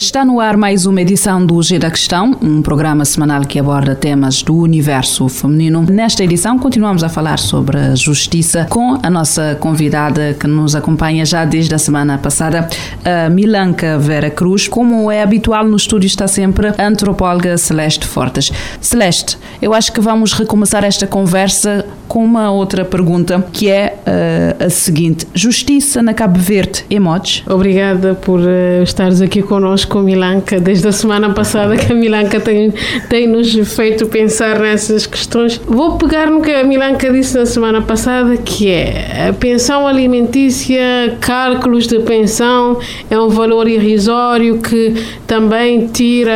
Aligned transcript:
Está 0.00 0.24
no 0.24 0.38
ar 0.38 0.56
mais 0.56 0.86
uma 0.86 1.02
edição 1.02 1.44
do 1.44 1.60
G 1.60 1.76
da 1.76 1.90
Questão, 1.90 2.38
um 2.40 2.62
programa 2.62 3.04
semanal 3.04 3.40
que 3.40 3.58
aborda 3.58 3.96
temas 3.96 4.44
do 4.44 4.56
universo 4.56 5.28
feminino. 5.28 5.84
Nesta 5.90 6.22
edição 6.22 6.56
continuamos 6.56 7.02
a 7.02 7.08
falar 7.08 7.40
sobre 7.40 7.76
a 7.76 7.94
justiça 7.96 8.64
com 8.70 8.96
a 9.02 9.10
nossa 9.10 9.56
convidada 9.58 10.36
que 10.38 10.46
nos 10.46 10.76
acompanha 10.76 11.26
já 11.26 11.44
desde 11.44 11.74
a 11.74 11.78
semana 11.78 12.16
passada, 12.16 12.68
a 13.04 13.28
Milanca 13.28 13.98
Vera 13.98 14.30
Cruz. 14.30 14.68
Como 14.68 15.10
é 15.10 15.20
habitual 15.20 15.64
no 15.64 15.76
estúdio 15.76 16.06
está 16.06 16.28
sempre 16.28 16.68
a 16.68 16.86
antropóloga 16.86 17.58
Celeste 17.58 18.06
Fortes. 18.06 18.52
Celeste, 18.80 19.36
eu 19.60 19.74
acho 19.74 19.92
que 19.92 20.00
vamos 20.00 20.32
recomeçar 20.32 20.84
esta 20.84 21.08
conversa 21.08 21.84
com 22.06 22.24
uma 22.24 22.52
outra 22.52 22.84
pergunta 22.84 23.44
que 23.52 23.68
é 23.68 23.98
uh, 24.06 24.64
a 24.66 24.70
seguinte: 24.70 25.26
Justiça 25.34 26.00
na 26.04 26.14
Cabo 26.14 26.38
Verde, 26.38 26.84
emotes? 26.88 27.42
Obrigada 27.48 28.14
por 28.14 28.38
uh, 28.38 28.82
estares 28.84 29.20
aqui 29.20 29.42
connosco 29.42 29.87
com 29.88 30.00
Milanca 30.00 30.60
desde 30.60 30.86
a 30.86 30.92
semana 30.92 31.30
passada 31.30 31.76
que 31.76 31.92
a 31.92 31.94
Milanca 31.94 32.38
tem, 32.38 32.72
tem 33.08 33.26
nos 33.26 33.52
feito 33.74 34.06
pensar 34.06 34.58
nessas 34.58 35.06
questões. 35.06 35.60
Vou 35.66 35.96
pegar 35.96 36.30
no 36.30 36.42
que 36.42 36.50
a 36.52 36.62
Milanca 36.62 37.10
disse 37.12 37.36
na 37.36 37.46
semana 37.46 37.82
passada, 37.82 38.36
que 38.36 38.70
é 38.70 39.28
a 39.28 39.32
pensão 39.32 39.86
alimentícia, 39.86 41.16
cálculos 41.20 41.86
de 41.86 42.00
pensão, 42.00 42.78
é 43.10 43.18
um 43.18 43.28
valor 43.28 43.66
irrisório 43.66 44.58
que 44.58 44.94
também 45.26 45.86
tira 45.88 46.32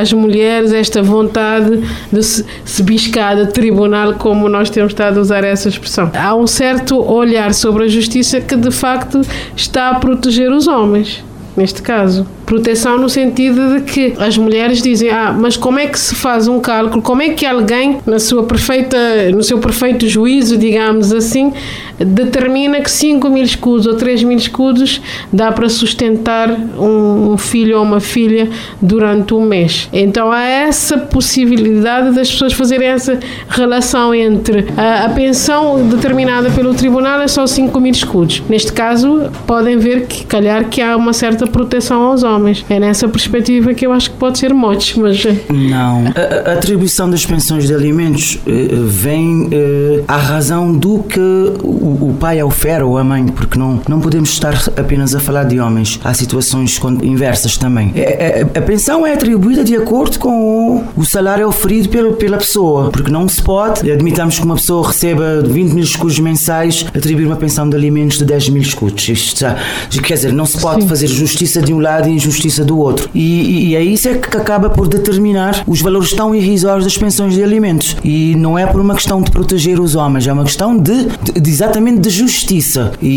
às 0.00 0.12
mulheres 0.12 0.72
esta 0.72 1.02
vontade 1.02 1.82
de 2.12 2.22
se 2.22 2.82
biscar 2.82 3.36
de 3.36 3.52
tribunal, 3.52 4.14
como 4.14 4.48
nós 4.48 4.70
temos 4.70 4.92
estado 4.92 5.18
a 5.18 5.20
usar 5.20 5.44
essa 5.44 5.68
expressão. 5.68 6.10
Há 6.14 6.34
um 6.34 6.46
certo 6.46 7.00
olhar 7.00 7.52
sobre 7.52 7.84
a 7.84 7.88
justiça 7.88 8.40
que 8.40 8.56
de 8.56 8.70
facto 8.70 9.20
está 9.56 9.90
a 9.90 9.94
proteger 9.96 10.50
os 10.50 10.68
homens 10.68 11.24
neste 11.56 11.82
caso. 11.82 12.26
Proteção 12.50 12.98
no 12.98 13.08
sentido 13.08 13.76
de 13.76 13.82
que 13.82 14.12
as 14.18 14.36
mulheres 14.36 14.82
dizem: 14.82 15.08
"Ah, 15.08 15.32
mas 15.32 15.56
como 15.56 15.78
é 15.78 15.86
que 15.86 15.96
se 15.96 16.16
faz 16.16 16.48
um 16.48 16.58
cálculo? 16.58 17.00
Como 17.00 17.22
é 17.22 17.28
que 17.28 17.46
alguém, 17.46 17.98
na 18.04 18.18
sua 18.18 18.42
perfeita, 18.42 18.98
no 19.30 19.40
seu 19.40 19.58
perfeito 19.58 20.08
juízo, 20.08 20.58
digamos 20.58 21.12
assim, 21.12 21.52
determina 21.96 22.80
que 22.80 22.90
5 22.90 23.30
mil 23.30 23.44
escudos 23.44 23.86
ou 23.86 23.94
3 23.94 24.24
mil 24.24 24.36
escudos 24.36 25.00
dá 25.32 25.52
para 25.52 25.68
sustentar 25.68 26.50
um, 26.50 27.34
um 27.34 27.38
filho 27.38 27.78
ou 27.78 27.84
uma 27.84 28.00
filha 28.00 28.50
durante 28.82 29.32
um 29.32 29.42
mês?" 29.42 29.88
Então 29.92 30.32
há 30.32 30.42
essa 30.42 30.98
possibilidade 30.98 32.12
das 32.16 32.32
pessoas 32.32 32.52
fazerem 32.52 32.88
essa 32.88 33.16
relação 33.48 34.12
entre 34.12 34.66
a, 34.76 35.04
a 35.04 35.08
pensão 35.10 35.86
determinada 35.86 36.50
pelo 36.50 36.74
tribunal 36.74 37.20
é 37.20 37.28
só 37.28 37.46
5 37.46 37.78
mil 37.78 37.92
escudos. 37.92 38.42
Neste 38.48 38.72
caso, 38.72 39.30
podem 39.46 39.78
ver 39.78 40.06
que 40.08 40.24
calhar 40.24 40.68
que 40.68 40.82
há 40.82 40.96
uma 40.96 41.12
certa 41.12 41.46
proteção 41.46 42.02
aos 42.02 42.24
homens. 42.24 42.39
É 42.68 42.78
nessa 42.80 43.08
perspectiva 43.08 43.74
que 43.74 43.86
eu 43.86 43.92
acho 43.92 44.10
que 44.10 44.16
pode 44.16 44.38
ser 44.38 44.52
motes, 44.54 44.96
mas... 44.96 45.24
eh, 45.24 45.36
Não. 45.52 46.04
A, 46.14 46.50
a 46.50 46.52
atribuição 46.54 47.08
das 47.10 47.24
pensões 47.26 47.66
de 47.66 47.74
alimentos 47.74 48.38
eh, 48.46 48.68
vem 48.86 49.48
eh, 49.52 50.02
à 50.08 50.16
razão 50.16 50.72
do 50.72 51.00
que 51.02 51.20
o, 51.20 52.08
o 52.10 52.16
pai 52.18 52.42
oferece 52.42 52.70
ou 52.82 52.96
a 52.98 53.02
mãe, 53.02 53.26
porque 53.26 53.58
não, 53.58 53.80
não 53.88 53.98
podemos 54.00 54.30
estar 54.30 54.54
apenas 54.76 55.12
a 55.14 55.18
falar 55.20 55.44
de 55.44 55.58
homens. 55.58 55.98
Há 56.04 56.14
situações 56.14 56.78
inversas 57.02 57.56
também. 57.56 57.90
É- 57.96 58.40
é- 58.40 58.58
a 58.58 58.62
pensão 58.62 59.04
é 59.06 59.12
atribuída 59.14 59.64
de 59.64 59.74
acordo 59.74 60.18
com 60.18 60.84
o, 60.96 61.00
o 61.00 61.04
salário 61.04 61.48
oferido 61.48 61.88
pelo, 61.88 62.12
pela 62.14 62.36
pessoa, 62.38 62.90
porque 62.90 63.10
não 63.10 63.28
se 63.28 63.42
pode, 63.42 63.90
admitamos 63.90 64.38
que 64.38 64.44
uma 64.44 64.54
pessoa 64.54 64.86
receba 64.86 65.42
20 65.44 65.72
mil 65.72 65.82
escudos 65.84 66.18
mensais, 66.20 66.86
atribuir 66.94 67.26
uma 67.26 67.36
pensão 67.36 67.68
de 67.68 67.74
alimentos 67.76 68.18
de 68.18 68.24
10 68.24 68.50
mil 68.50 68.62
escudos. 68.62 69.08
Isto 69.08 69.40
já, 69.40 69.56
quer 70.02 70.14
dizer, 70.14 70.32
não 70.32 70.46
se 70.46 70.58
pode 70.60 70.86
fazer 70.86 71.06
justiça 71.08 71.60
de 71.60 71.72
um 71.72 71.80
lado 71.80 72.08
e 72.08 72.12
injustiça 72.12 72.29
do 72.64 72.78
outro. 72.78 73.08
E, 73.14 73.70
e, 73.70 73.76
é 73.76 73.82
isso 73.82 74.08
é 74.08 74.14
que 74.14 74.36
acaba 74.36 74.70
por 74.70 74.86
determinar 74.88 75.62
os 75.66 75.80
valores 75.80 76.12
tão 76.12 76.34
irrisórios 76.34 76.84
das 76.84 76.96
pensões 76.96 77.34
de 77.34 77.42
alimentos. 77.42 77.96
E 78.04 78.34
não 78.36 78.58
é 78.58 78.66
por 78.66 78.80
uma 78.80 78.94
questão 78.94 79.20
de 79.22 79.30
proteger 79.30 79.80
os 79.80 79.94
homens, 79.94 80.26
é 80.26 80.32
uma 80.32 80.44
questão 80.44 80.76
de, 80.76 81.06
de- 81.22 81.40
de 81.40 81.50
exatamente 81.50 81.98
de 82.00 82.10
justiça. 82.10 82.92
E, 83.02 83.08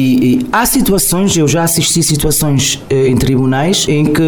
e 0.41 0.45
há 0.51 0.65
situações, 0.65 1.35
eu 1.37 1.47
já 1.47 1.63
assisti 1.63 2.01
situações 2.03 2.81
eh, 2.89 3.07
em 3.07 3.15
tribunais 3.15 3.85
em 3.87 4.05
que 4.05 4.21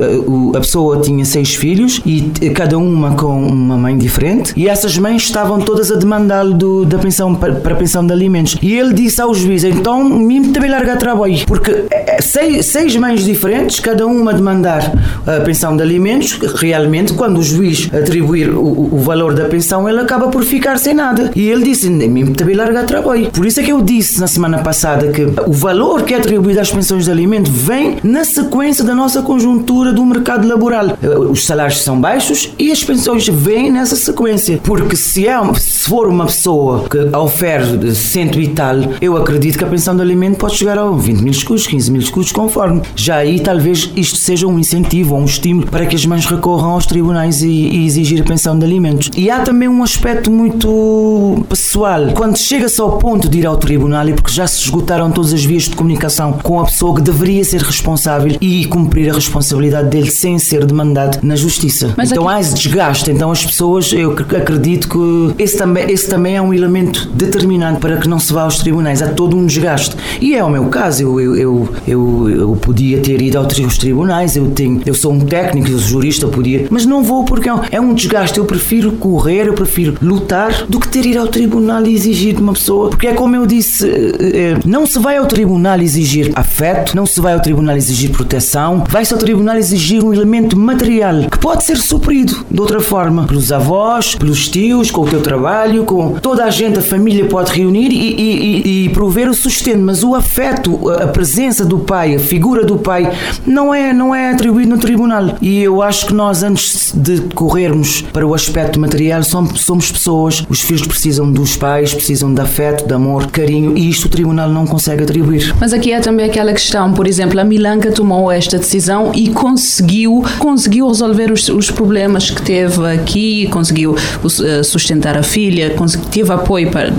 eh, 0.00 0.56
a 0.56 0.60
pessoa 0.60 1.00
tinha 1.00 1.24
seis 1.24 1.54
filhos 1.54 2.00
e 2.06 2.22
t- 2.22 2.50
cada 2.50 2.78
uma 2.78 3.14
com 3.14 3.46
uma 3.46 3.76
mãe 3.76 3.96
diferente 3.96 4.52
e 4.56 4.68
essas 4.68 4.96
mães 4.98 5.22
estavam 5.22 5.60
todas 5.60 5.90
a 5.90 5.96
demandá-lo 5.96 6.84
da 6.84 6.98
pensão 6.98 7.34
para, 7.34 7.52
a 7.52 7.74
pensão 7.76 8.06
de 8.06 8.12
alimentos. 8.12 8.56
E 8.62 8.74
ele 8.74 8.92
disse 8.92 9.20
ao 9.20 9.34
juiz: 9.34 9.64
então, 9.64 10.04
mim 10.04 10.52
também 10.52 10.70
larga 10.70 10.96
trabalho, 10.96 11.38
porque 11.46 11.84
eh, 11.90 12.20
seis, 12.20 12.66
seis 12.66 12.94
mães 12.96 13.24
diferentes, 13.24 13.80
cada 13.80 14.06
uma 14.20 14.32
demandar 14.34 14.92
a 15.26 15.40
pensão 15.40 15.76
de 15.76 15.82
alimentos, 15.82 16.32
realmente, 16.56 17.12
quando 17.14 17.38
o 17.38 17.42
juiz 17.42 17.88
atribuir 17.92 18.50
o, 18.50 18.60
o- 18.94 18.98
valor 18.98 19.34
da 19.34 19.44
pensão, 19.46 19.88
ele 19.88 20.00
acaba 20.00 20.28
por 20.28 20.42
ficar 20.44 20.78
sem 20.78 20.94
nada. 20.94 21.30
E 21.34 21.48
ele 21.48 21.64
disse: 21.64 21.88
mim 21.90 22.32
também 22.32 22.54
larga 22.54 22.84
trabalho. 22.84 23.30
Por 23.30 23.44
isso 23.46 23.60
é 23.60 23.62
que 23.62 23.72
eu 23.72 23.80
disse 23.82 24.20
na 24.20 24.26
semana 24.26 24.58
passada 24.58 25.08
que 25.08 25.22
o 25.46 25.52
valor 25.52 26.02
que 26.02 26.14
é 26.14 26.18
atribuído 26.18 26.60
às 26.60 26.70
pensões 26.70 27.04
de 27.04 27.10
alimento 27.10 27.50
vem 27.50 27.96
na 28.02 28.24
sequência 28.24 28.84
da 28.84 28.94
nossa 28.94 29.22
conjuntura 29.22 29.92
do 29.92 30.04
mercado 30.04 30.46
laboral. 30.46 30.96
Eh, 31.02 31.08
Os 31.18 31.44
salários 31.44 31.80
são 31.82 32.00
baixos 32.00 32.52
e 32.58 32.70
as 32.70 32.82
pensões 32.84 33.26
vêm 33.28 33.70
nessa 33.70 33.96
sequência. 33.96 34.58
Porque 34.62 34.96
se, 34.96 35.26
é, 35.26 35.36
se 35.54 35.88
for 35.90 36.06
uma 36.08 36.26
pessoa 36.26 36.84
que 36.88 36.98
oferece 37.16 37.94
cento 37.94 38.40
e 38.40 38.48
tal, 38.48 38.76
eu 39.00 39.16
acredito 39.16 39.58
que 39.58 39.64
a 39.64 39.66
pensão 39.66 39.94
de 39.96 40.02
alimento 40.02 40.36
pode 40.38 40.56
chegar 40.56 40.78
a 40.78 40.90
20 40.90 41.20
mil 41.20 41.32
escudos, 41.32 41.66
15 41.66 41.90
mil 41.90 42.00
escudos, 42.00 42.32
conforme. 42.32 42.82
Já 42.96 43.16
aí 43.16 43.40
talvez 43.40 43.91
isto 43.96 44.16
seja 44.16 44.46
um 44.46 44.58
incentivo 44.58 45.14
ou 45.14 45.20
um 45.20 45.24
estímulo 45.24 45.66
para 45.66 45.86
que 45.86 45.94
as 45.96 46.04
mães 46.06 46.24
recorram 46.26 46.70
aos 46.70 46.86
tribunais 46.86 47.42
e, 47.42 47.48
e 47.48 47.86
exigir 47.86 48.20
a 48.20 48.24
pensão 48.24 48.58
de 48.58 48.64
alimentos. 48.64 49.10
E 49.16 49.30
há 49.30 49.40
também 49.40 49.68
um 49.68 49.82
aspecto 49.82 50.30
muito 50.30 51.44
pessoal. 51.48 52.08
Quando 52.14 52.36
chega-se 52.36 52.80
ao 52.80 52.98
ponto 52.98 53.28
de 53.28 53.38
ir 53.38 53.46
ao 53.46 53.56
tribunal 53.56 54.08
e 54.08 54.12
porque 54.12 54.32
já 54.32 54.46
se 54.46 54.60
esgotaram 54.60 55.10
todas 55.10 55.32
as 55.32 55.44
vias 55.44 55.64
de 55.64 55.76
comunicação 55.76 56.32
com 56.42 56.60
a 56.60 56.64
pessoa 56.64 56.94
que 56.96 57.02
deveria 57.02 57.44
ser 57.44 57.60
responsável 57.62 58.36
e 58.40 58.64
cumprir 58.66 59.10
a 59.10 59.14
responsabilidade 59.14 59.88
dele 59.90 60.10
sem 60.10 60.38
ser 60.38 60.64
demandado 60.64 61.18
na 61.22 61.36
justiça. 61.36 61.94
Mas 61.96 62.10
então 62.12 62.28
aqui- 62.28 62.36
há 62.38 62.40
esse 62.40 62.54
desgaste. 62.54 63.10
Então 63.10 63.30
as 63.30 63.44
pessoas, 63.44 63.92
eu 63.92 64.12
ac- 64.12 64.36
acredito 64.36 64.88
que 64.88 65.42
esse 65.42 65.56
também, 65.56 65.90
esse 65.90 66.08
também 66.08 66.36
é 66.36 66.42
um 66.42 66.52
elemento 66.52 67.08
determinante 67.14 67.80
para 67.80 67.96
que 67.96 68.08
não 68.08 68.18
se 68.18 68.32
vá 68.32 68.42
aos 68.42 68.58
tribunais. 68.58 69.02
Há 69.02 69.08
todo 69.08 69.36
um 69.36 69.46
desgaste. 69.46 69.96
E 70.20 70.34
é 70.34 70.42
o 70.44 70.50
meu 70.50 70.64
caso. 70.66 71.02
Eu, 71.02 71.20
eu, 71.20 71.36
eu, 71.36 71.68
eu, 71.86 72.28
eu 72.30 72.56
podia 72.60 72.98
ter 73.00 73.20
ido 73.20 73.38
aos 73.38 73.46
tribunais. 73.46 73.81
Eu, 73.86 74.50
tenho, 74.50 74.80
eu 74.86 74.94
sou 74.94 75.12
um 75.12 75.20
técnico, 75.20 75.68
eu 75.68 75.78
sou 75.78 75.88
jurista, 75.88 76.26
eu 76.26 76.30
podia. 76.30 76.66
Mas 76.70 76.86
não 76.86 77.02
vou 77.02 77.24
porque 77.24 77.48
é 77.48 77.54
um, 77.54 77.60
é 77.70 77.80
um 77.80 77.94
desgaste. 77.94 78.38
Eu 78.38 78.44
prefiro 78.44 78.92
correr, 78.92 79.46
eu 79.48 79.54
prefiro 79.54 79.94
lutar 80.00 80.66
do 80.68 80.78
que 80.80 80.88
ter 80.88 81.04
ido 81.06 81.18
ao 81.20 81.26
tribunal 81.28 81.84
e 81.86 81.94
exigir 81.94 82.34
de 82.34 82.42
uma 82.42 82.52
pessoa. 82.52 82.90
Porque 82.90 83.06
é 83.08 83.12
como 83.14 83.34
eu 83.36 83.46
disse, 83.46 83.88
eh, 83.88 84.54
eh, 84.56 84.58
não 84.64 84.86
se 84.86 84.98
vai 84.98 85.16
ao 85.16 85.26
tribunal 85.26 85.80
exigir 85.80 86.32
afeto, 86.34 86.94
não 86.96 87.06
se 87.06 87.20
vai 87.20 87.34
ao 87.34 87.40
tribunal 87.40 87.76
exigir 87.76 88.10
proteção, 88.10 88.84
vai-se 88.88 89.12
ao 89.12 89.18
tribunal 89.18 89.56
exigir 89.56 90.02
um 90.04 90.12
elemento 90.12 90.56
material 90.58 91.28
que 91.30 91.38
pode 91.38 91.64
ser 91.64 91.76
suprido 91.76 92.44
de 92.50 92.60
outra 92.60 92.80
forma, 92.80 93.26
pelos 93.26 93.50
avós, 93.52 94.14
pelos 94.14 94.48
tios, 94.48 94.90
com 94.90 95.02
o 95.02 95.06
teu 95.08 95.20
trabalho, 95.20 95.84
com 95.84 96.12
toda 96.20 96.44
a 96.44 96.50
gente, 96.50 96.78
a 96.78 96.82
família 96.82 97.24
pode 97.26 97.52
reunir 97.52 97.90
e, 97.90 97.96
e- 97.96 98.62
e- 98.64 98.84
e 98.86 98.88
prover 98.90 99.28
o 99.28 99.34
sustento, 99.34 99.80
mas 99.80 100.02
o 100.04 100.14
afeto, 100.14 100.88
a 100.90 101.06
presença 101.08 101.64
do 101.64 101.78
pai, 101.80 102.14
a 102.14 102.18
figura 102.18 102.64
do 102.64 102.76
pai, 102.78 103.10
não 103.46 103.71
é, 103.74 103.92
não 103.92 104.14
é 104.14 104.30
atribuído 104.30 104.70
no 104.70 104.78
tribunal. 104.78 105.36
E 105.40 105.62
eu 105.62 105.82
acho 105.82 106.06
que 106.06 106.14
nós, 106.14 106.42
antes 106.42 106.92
de 106.94 107.20
corrermos 107.34 108.02
para 108.12 108.26
o 108.26 108.34
aspecto 108.34 108.78
material, 108.80 109.22
somos, 109.22 109.60
somos 109.62 109.90
pessoas, 109.90 110.44
os 110.48 110.60
filhos 110.60 110.86
precisam 110.86 111.30
dos 111.30 111.56
pais, 111.56 111.94
precisam 111.94 112.32
de 112.32 112.40
afeto, 112.40 112.86
de 112.86 112.94
amor, 112.94 113.26
de 113.26 113.32
carinho, 113.32 113.76
e 113.76 113.88
isto 113.88 114.06
o 114.06 114.08
tribunal 114.08 114.48
não 114.48 114.66
consegue 114.66 115.02
atribuir. 115.02 115.54
Mas 115.60 115.72
aqui 115.72 115.92
é 115.92 116.00
também 116.00 116.26
aquela 116.26 116.52
questão, 116.52 116.92
por 116.92 117.06
exemplo, 117.06 117.38
a 117.40 117.44
Milanca 117.44 117.92
tomou 117.92 118.30
esta 118.30 118.58
decisão 118.58 119.12
e 119.14 119.28
conseguiu, 119.30 120.24
conseguiu 120.38 120.88
resolver 120.88 121.30
os, 121.30 121.48
os 121.48 121.70
problemas 121.70 122.30
que 122.30 122.42
teve 122.42 122.86
aqui, 122.86 123.48
conseguiu 123.48 123.94
uh, 123.94 124.64
sustentar 124.64 125.16
a 125.16 125.22
filha, 125.22 125.74
teve 126.10 126.32
apoio 126.32 126.70
para, 126.70 126.92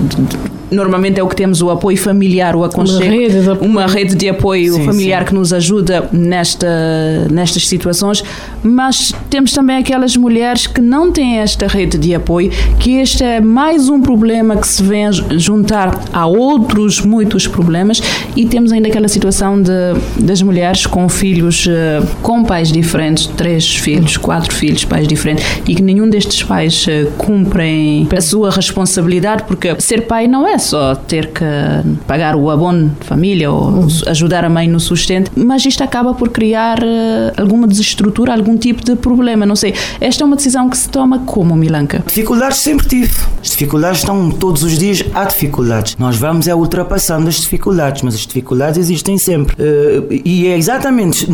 normalmente 0.74 1.18
é 1.20 1.22
o 1.22 1.28
que 1.28 1.36
temos 1.36 1.62
o 1.62 1.70
apoio 1.70 1.96
familiar, 1.96 2.54
o 2.56 2.64
aconchego, 2.64 3.04
Uma 3.04 3.10
rede 3.10 3.40
de 3.42 3.50
apoio. 3.50 3.70
uma 3.70 3.86
rede 3.86 4.14
de 4.14 4.28
apoio 4.28 4.74
Sim, 4.74 4.84
familiar 4.84 5.20
sim. 5.22 5.28
que 5.28 5.34
nos 5.34 5.52
ajuda 5.52 6.08
nesta, 6.12 6.66
nestas 7.30 7.66
situações, 7.66 8.22
mas 8.62 9.12
temos 9.30 9.52
também 9.52 9.76
aquelas 9.76 10.16
mulheres 10.16 10.66
que 10.66 10.80
não 10.80 11.10
têm 11.12 11.38
esta 11.38 11.66
rede 11.66 11.98
de 11.98 12.14
apoio, 12.14 12.50
que 12.78 12.96
este 12.96 13.22
é 13.22 13.40
mais 13.40 13.88
um 13.88 14.00
problema 14.00 14.56
que 14.56 14.66
se 14.66 14.82
vem 14.82 15.04
juntar 15.38 16.00
a 16.12 16.26
outros 16.26 17.00
muitos 17.00 17.46
problemas 17.46 18.00
e 18.34 18.46
temos 18.46 18.72
ainda 18.72 18.88
aquela 18.88 19.08
situação 19.08 19.60
de, 19.60 19.70
das 20.20 20.40
mulheres 20.42 20.86
com 20.86 21.08
filhos 21.08 21.66
eh, 21.68 22.02
com 22.22 22.42
pais 22.44 22.70
diferentes, 22.72 23.26
três 23.26 23.74
filhos, 23.76 24.16
quatro 24.16 24.54
filhos, 24.54 24.84
pais 24.84 25.06
diferentes, 25.06 25.44
e 25.66 25.74
que 25.74 25.82
nenhum 25.82 26.08
destes 26.08 26.42
pais 26.42 26.86
eh, 26.88 27.06
cumprem 27.18 28.08
a 28.16 28.20
sua 28.20 28.50
responsabilidade, 28.50 29.44
porque 29.44 29.78
ser 29.80 30.02
pai 30.06 30.26
não 30.26 30.46
é 30.46 30.58
só 30.64 30.94
ter 30.94 31.28
que 31.32 31.44
pagar 32.06 32.34
o 32.36 32.50
abono 32.50 32.90
de 33.00 33.06
família 33.06 33.50
ou 33.50 33.86
ajudar 34.06 34.44
a 34.44 34.48
mãe 34.48 34.66
no 34.68 34.80
sustento, 34.80 35.30
mas 35.36 35.64
isto 35.64 35.82
acaba 35.82 36.14
por 36.14 36.28
criar 36.30 36.78
eh, 36.82 37.32
alguma 37.36 37.66
desestrutura, 37.66 38.32
algum 38.32 38.56
tipo 38.56 38.84
de 38.84 38.96
problema, 38.96 39.44
não 39.46 39.56
sei. 39.56 39.74
Esta 40.00 40.22
é 40.22 40.26
uma 40.26 40.36
decisão 40.36 40.68
que 40.68 40.76
se 40.76 40.88
toma 40.88 41.20
como, 41.20 41.54
Milanca? 41.56 42.02
Dificuldades 42.06 42.58
sempre 42.58 42.86
tive. 42.88 43.12
As 43.42 43.50
dificuldades 43.50 43.98
estão 44.00 44.30
todos 44.30 44.62
os 44.62 44.78
dias, 44.78 45.04
há 45.14 45.24
dificuldades. 45.24 45.96
Nós 45.98 46.16
vamos 46.16 46.48
é 46.48 46.54
ultrapassando 46.54 47.28
as 47.28 47.36
dificuldades, 47.36 48.02
mas 48.02 48.14
as 48.14 48.20
dificuldades 48.26 48.78
existem 48.78 49.18
sempre. 49.18 49.54
Eh, 49.58 50.20
e 50.24 50.46
é 50.46 50.56
exatamente 50.56 51.26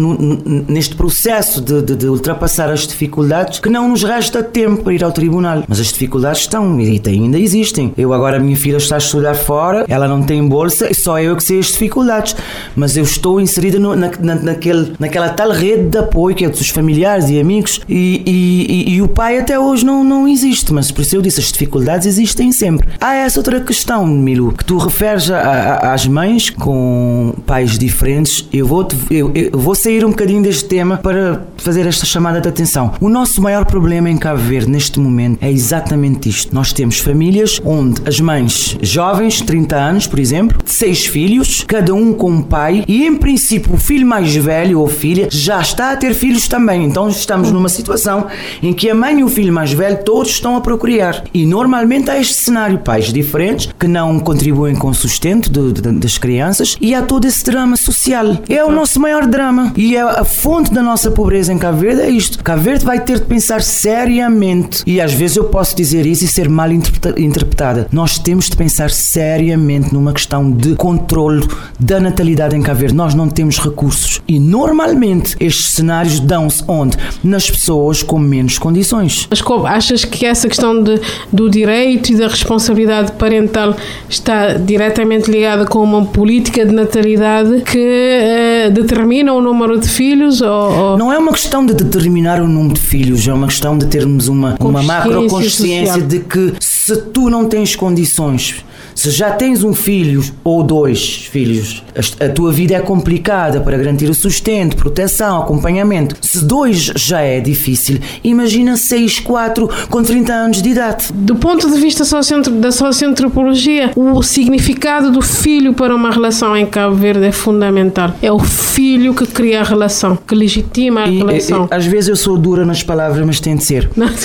neste 0.69 0.95
processo 0.97 1.61
de, 1.61 1.83
de- 1.83 1.97
de 1.97 2.07
ultrapassar 2.09 2.71
as 2.71 2.87
dificuldades 2.87 3.59
que 3.61 3.69
não 3.69 3.89
nos 3.89 4.03
resta 4.03 4.43
tempo 4.43 4.83
para 4.83 4.93
ir 4.95 5.05
ao 5.05 5.13
tribunal. 5.13 5.63
Mas 5.69 5.79
as 5.81 5.89
dificuldades 5.89 6.41
estão 6.43 6.81
e 6.81 7.01
ainda 7.07 7.39
existem. 7.39 7.93
Eu 7.97 8.13
agora, 8.13 8.37
a 8.37 8.41
minha 8.41 8.57
filha 8.57 8.77
está 8.79 8.95
a 8.97 8.99
estudar 8.99 9.20
fora, 9.35 9.85
ela 9.89 10.09
não 10.09 10.23
tem 10.23 10.47
bolsa, 10.47 10.91
e 10.91 10.95
só 10.95 11.19
eu 11.21 11.37
que 11.37 11.45
sei 11.45 11.59
as 11.59 11.67
dificuldades. 11.67 12.35
Mas 12.75 12.97
eu 12.97 13.05
estou 13.05 13.41
inserida 13.41 13.79
no- 13.79 13.95
na, 13.97 14.11
na- 14.21 14.35
naquele, 14.35 14.93
naquela 14.99 15.29
tal 15.31 15.51
rede 15.51 15.89
de 15.91 15.99
apoio 15.99 16.35
que 16.35 16.45
é 16.45 16.49
dos 16.49 16.69
familiares 16.71 17.29
e 17.31 17.39
amigos 17.41 17.81
e, 17.89 18.23
e- 18.27 18.91
e- 18.91 18.95
e 18.97 19.03
o 19.03 19.09
pai 19.09 19.39
até 19.39 19.59
hoje 19.59 19.85
não, 19.85 20.03
não 20.05 20.27
existe. 20.29 20.73
Mas 20.73 20.91
por 20.91 21.03
isso 21.03 21.17
eu 21.17 21.23
disse, 21.23 21.41
as 21.41 21.51
dificuldades 21.53 22.07
existem 22.07 22.51
sempre. 22.53 22.89
Há 23.01 23.15
essa 23.15 23.39
outra 23.41 23.61
questão, 23.61 24.07
Milu, 24.07 24.53
que 24.53 24.65
tu 24.65 24.79
referes 24.79 25.31
a- 25.31 25.39
a- 25.41 25.93
às 25.95 26.07
mães 26.07 26.51
com 26.51 27.35
pais 27.47 27.79
diferentes. 27.79 28.47
Eu 28.53 28.67
vou, 28.67 28.87
eu, 29.11 29.31
eu 29.35 29.51
vou 29.59 29.75
sair 29.75 30.05
um 30.05 30.11
bocadinho 30.11 30.43
deste 30.43 30.65
tema 30.65 30.97
para 30.97 31.43
fazer 31.57 31.87
esta 31.87 32.07
chamada 32.07 32.41
de 32.41 32.49
atenção. 32.49 32.93
O 33.01 33.09
nosso 33.09 33.41
maior 33.43 33.65
problema 33.65 34.09
em 34.11 34.17
Cabo 34.17 34.41
Verde 34.41 34.71
neste 34.71 34.99
momento 35.01 35.39
é 35.43 35.51
exatamente 35.51 36.29
isto. 36.29 36.55
Nós 36.55 36.73
temos 36.73 36.99
famílias 36.99 37.61
onde 37.65 38.01
as 38.07 38.21
mães 38.21 38.77
jovens, 38.81 39.00
30 39.01 39.77
anos, 39.77 40.07
por 40.07 40.19
exemplo, 40.19 40.59
seis 40.67 41.07
filhos, 41.07 41.65
cada 41.67 41.95
um 41.95 42.13
com 42.13 42.31
um 42.31 42.43
pai, 42.43 42.85
e 42.87 43.07
em 43.07 43.17
princípio 43.17 43.73
o 43.75 43.77
filho 43.79 44.07
mais 44.07 44.35
velho 44.37 44.79
ou 44.81 44.87
filha 44.87 45.29
já 45.31 45.61
está 45.61 45.93
a 45.93 45.97
ter 45.97 46.13
filhos 46.15 46.47
também. 46.47 46.85
Então 46.85 47.09
estamos 47.09 47.51
numa 47.51 47.69
situação 47.69 48.27
em 48.63 48.73
que 48.73 48.91
a 48.91 48.95
mãe 48.95 49.21
e 49.21 49.25
o 49.25 49.29
filho 49.29 49.53
mais 49.53 49.73
velho 49.73 49.99
todos 50.05 50.31
estão 50.33 50.55
a 50.57 50.61
procriar. 50.61 51.25
E 51.33 51.47
normalmente 51.47 52.11
há 52.11 52.19
este 52.21 52.35
cenário: 52.35 52.79
pais 52.79 53.13
diferentes 53.13 53.71
que 53.79 53.89
não 53.89 54.19
contribuem 54.21 54.75
com 54.77 54.89
o 54.89 54.95
sustento 54.95 55.51
de- 55.51 55.81
de- 55.81 55.93
das 55.93 56.19
crianças 56.19 56.77
e 56.81 56.95
há 56.95 57.01
todo 57.03 57.25
esse 57.25 57.43
drama 57.45 57.77
social. 57.77 58.37
É 58.49 58.63
o 58.65 58.71
nosso 58.71 59.01
maior 59.01 59.27
drama 59.27 59.73
e 59.77 59.97
é 59.97 60.03
a 60.03 60.25
fonte 60.25 60.73
da 60.73 60.83
nossa 60.83 61.11
pobreza 61.11 61.53
em 61.53 61.59
Cabo 61.59 61.79
Verde. 61.79 62.03
É 62.03 62.11
isto. 62.11 62.43
Cabo 62.45 62.61
Verde 62.63 62.85
vai 62.85 63.01
ter 63.01 63.19
de 63.21 63.27
pensar 63.27 63.63
seriamente, 63.63 64.83
e 64.87 65.01
às 65.01 65.13
vezes 65.13 65.37
eu 65.37 65.45
posso 65.45 65.75
dizer 65.77 66.05
isso 66.07 66.25
e 66.25 66.29
ser 66.29 66.49
mal 66.49 66.71
interpreta- 66.71 67.21
interpretada. 67.21 67.89
Nós 67.93 68.19
temos 68.19 68.49
de 68.51 68.57
pensar 68.57 68.90
seriamente 68.93 69.93
numa 69.93 70.13
questão 70.13 70.51
de 70.51 70.75
controle 70.75 71.47
da 71.79 71.99
natalidade 72.01 72.57
em 72.57 72.63
Cabo 72.63 72.81
Verde. 72.81 72.95
Nós 72.95 73.15
não 73.15 73.29
temos 73.29 73.59
recursos 73.59 74.21
e 74.29 74.39
normalmente 74.39 75.37
estes 75.41 75.71
cenários 75.71 76.21
dão-se 76.21 76.63
onde? 76.69 76.97
Nas 77.23 77.51
pessoas 77.51 78.03
com 78.03 78.19
menos 78.19 78.59
condições. 78.59 79.27
Mas 79.31 79.41
como 79.41 79.67
achas 79.67 80.05
que 80.05 80.25
essa 80.27 80.49
questão 80.49 80.83
de, 80.83 81.01
do 81.33 81.49
direito 81.51 82.11
e 82.13 82.17
da 82.17 82.29
responsabilidade 82.29 83.13
parental 83.13 83.75
está 84.09 84.55
diretamente 84.55 85.31
ligada 85.31 85.65
com 85.67 85.81
uma 85.83 86.05
política 86.07 86.65
de 86.65 86.73
natalidade 86.75 87.63
que 87.63 87.79
eh, 87.79 88.71
determina 88.71 89.33
o 89.33 89.41
número 89.41 89.79
de 89.79 89.89
filhos 89.89 90.41
ou, 90.41 90.49
ou- 90.73 90.99
Não 90.99 91.13
é 91.13 91.19
uma 91.19 91.33
questão 91.33 91.65
de 91.65 91.75
determinar 91.75 92.41
o 92.41 92.47
número 92.49 92.75
de 92.75 92.81
filhos, 92.81 93.27
é 93.27 93.33
uma 93.33 93.47
questão 93.47 93.77
de 93.77 93.87
termos 93.87 94.29
uma, 94.29 94.57
uma 94.61 94.83
macro 94.83 95.27
consciência 95.29 95.87
social. 95.95 96.09
de 96.09 96.19
que 96.21 96.53
se 96.61 96.97
tu 97.13 97.29
não 97.31 97.45
tens 97.47 97.77
condições, 97.77 98.65
se 98.95 99.11
já 99.11 99.31
tens 99.31 99.63
um 99.65 99.73
filho 99.75 100.23
ou 100.45 100.63
dois 100.63 101.27
filhos, 101.31 101.83
a, 102.21 102.29
tua 102.29 102.53
vida 102.53 102.75
é 102.75 102.81
complicada 102.81 103.61
para 103.61 103.77
garantir 103.77 104.09
o 104.09 104.15
sustento, 104.15 104.77
proteção, 104.77 105.41
acompanhamento. 105.43 106.17
Se 106.21 106.45
dois 106.45 106.93
já 106.97 107.21
é 107.21 107.41
difícil, 107.41 107.99
imagina 108.23 108.77
seis, 108.77 109.19
quatro 109.19 109.69
com 109.89 110.03
30 110.03 110.33
anos 110.33 110.63
de 110.63 110.71
idade. 110.71 111.13
do 111.13 111.37
ponto 111.37 111.71
de 111.71 111.79
vista 111.81 112.05
da 112.53 112.73
socioantropologia, 112.73 113.91
o 113.97 114.23
significado 114.23 115.11
do 115.11 115.21
filho 115.23 115.75
para 115.75 115.95
uma 115.95 116.11
relação 116.11 116.57
em 116.57 116.67
Cabo 116.67 116.95
Verde 116.95 117.27
é 117.27 117.33
fundamental. 117.33 118.15
É 118.23 118.31
o 118.33 118.39
filho 118.39 119.15
que 119.15 119.27
cria 119.27 119.61
a 119.61 119.65
relação, 119.65 120.17
que 120.17 120.35
legitima 120.35 121.05
a 121.05 121.09
E, 121.09 121.19
relação. 121.19 121.69
e, 121.71 121.75
às 121.75 121.87
vezes 121.87 122.09
eu 122.09 122.17
sou 122.17 122.37
dura 122.37 122.65
nas 122.65 122.83
palavras, 122.83 123.25
mas 123.27 123.41
tem 123.41 123.57
de 123.57 123.65
ser. 123.65 123.91
Não, 123.97 124.09